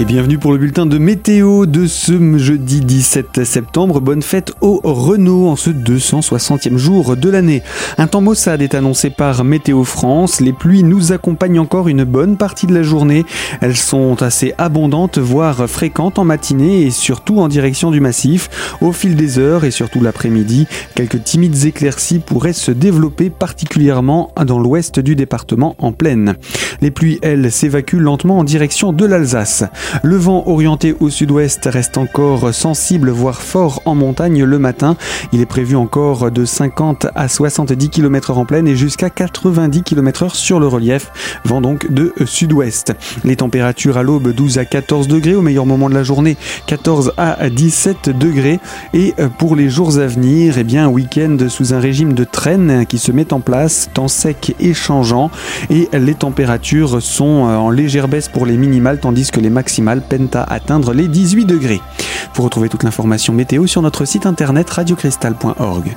Et 0.00 0.06
bienvenue 0.06 0.38
pour 0.38 0.52
le 0.52 0.56
bulletin 0.56 0.86
de 0.86 0.96
météo 0.96 1.66
de 1.66 1.86
ce 1.86 2.38
jeudi 2.38 2.80
17 2.80 3.44
septembre. 3.44 4.00
Bonne 4.00 4.22
fête 4.22 4.54
au 4.62 4.80
Renault 4.82 5.46
en 5.46 5.56
ce 5.56 5.68
260e 5.68 6.78
jour 6.78 7.18
de 7.18 7.28
l'année. 7.28 7.62
Un 7.98 8.06
temps 8.06 8.22
maussade 8.22 8.62
est 8.62 8.74
annoncé 8.74 9.10
par 9.10 9.44
Météo 9.44 9.84
France. 9.84 10.40
Les 10.40 10.54
pluies 10.54 10.84
nous 10.84 11.12
accompagnent 11.12 11.60
encore 11.60 11.86
une 11.86 12.04
bonne 12.04 12.38
partie 12.38 12.66
de 12.66 12.72
la 12.72 12.82
journée. 12.82 13.26
Elles 13.60 13.76
sont 13.76 14.22
assez 14.22 14.54
abondantes, 14.56 15.18
voire 15.18 15.68
fréquentes 15.68 16.18
en 16.18 16.24
matinée 16.24 16.86
et 16.86 16.90
surtout 16.90 17.38
en 17.38 17.48
direction 17.48 17.90
du 17.90 18.00
massif. 18.00 18.78
Au 18.80 18.92
fil 18.92 19.16
des 19.16 19.38
heures 19.38 19.66
et 19.66 19.70
surtout 19.70 20.00
l'après-midi, 20.00 20.66
quelques 20.94 21.22
timides 21.24 21.66
éclaircies 21.66 22.20
pourraient 22.20 22.54
se 22.54 22.70
développer 22.70 23.28
particulièrement 23.28 24.32
dans 24.46 24.60
l'ouest 24.60 24.98
du 24.98 25.14
département 25.14 25.76
en 25.78 25.92
plaine. 25.92 26.36
Les 26.80 26.90
pluies, 26.90 27.18
elles, 27.20 27.52
s'évacuent 27.52 28.00
lentement 28.00 28.38
en 28.38 28.44
direction 28.44 28.94
de 28.94 29.04
l'Alsace. 29.04 29.64
Le 30.02 30.16
vent 30.16 30.44
orienté 30.46 30.94
au 31.00 31.10
sud-ouest 31.10 31.68
reste 31.70 31.98
encore 31.98 32.54
sensible, 32.54 33.10
voire 33.10 33.42
fort 33.42 33.82
en 33.84 33.94
montagne 33.94 34.44
le 34.44 34.58
matin. 34.58 34.96
Il 35.32 35.40
est 35.40 35.46
prévu 35.46 35.74
encore 35.74 36.30
de 36.30 36.44
50 36.44 37.08
à 37.14 37.28
70 37.28 37.90
km 37.90 38.32
h 38.32 38.36
en 38.36 38.44
plaine 38.44 38.68
et 38.68 38.76
jusqu'à 38.76 39.10
90 39.10 39.82
km 39.82 40.26
h 40.26 40.34
sur 40.34 40.60
le 40.60 40.68
relief. 40.68 41.10
Vent 41.44 41.60
donc 41.60 41.90
de 41.90 42.12
sud-ouest. 42.24 42.94
Les 43.24 43.36
températures 43.36 43.98
à 43.98 44.02
l'aube 44.02 44.32
12 44.32 44.58
à 44.58 44.64
14 44.64 45.08
degrés, 45.08 45.34
au 45.34 45.42
meilleur 45.42 45.66
moment 45.66 45.88
de 45.88 45.94
la 45.94 46.04
journée 46.04 46.36
14 46.66 47.14
à 47.16 47.50
17 47.50 48.10
degrés. 48.10 48.60
Et 48.94 49.14
pour 49.38 49.56
les 49.56 49.68
jours 49.68 49.98
à 49.98 50.06
venir, 50.06 50.54
eh 50.58 50.64
bien, 50.64 50.88
week-end 50.88 51.36
sous 51.48 51.74
un 51.74 51.80
régime 51.80 52.12
de 52.12 52.24
traîne 52.24 52.86
qui 52.86 52.98
se 52.98 53.10
met 53.10 53.32
en 53.32 53.40
place, 53.40 53.90
temps 53.92 54.08
sec 54.08 54.54
et 54.60 54.72
changeant. 54.72 55.30
Et 55.68 55.88
les 55.92 56.14
températures 56.14 57.02
sont 57.02 57.24
en 57.24 57.70
légère 57.70 58.06
baisse 58.06 58.28
pour 58.28 58.46
les 58.46 58.56
minimales, 58.56 59.00
tandis 59.00 59.30
que 59.30 59.40
les 59.40 59.50
maximales 59.50 59.79
peinent 59.80 60.28
à 60.34 60.42
atteindre 60.42 60.92
les 60.92 61.08
18 61.08 61.44
degrés. 61.44 61.80
Vous 62.34 62.42
retrouvez 62.42 62.68
toute 62.68 62.82
l'information 62.82 63.32
météo 63.32 63.66
sur 63.66 63.82
notre 63.82 64.04
site 64.04 64.26
internet 64.26 64.70
radiocristal.org. 64.70 65.96